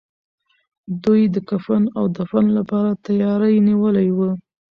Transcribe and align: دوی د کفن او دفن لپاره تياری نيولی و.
دوی 1.03 1.21
د 1.33 1.35
کفن 1.49 1.83
او 1.97 2.05
دفن 2.17 2.45
لپاره 2.57 2.91
تياری 3.05 3.55
نيولی 3.67 4.09
و. 4.13 4.19